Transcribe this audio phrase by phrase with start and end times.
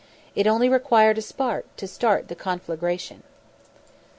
[0.33, 3.21] It only required a spark to start the conflagration.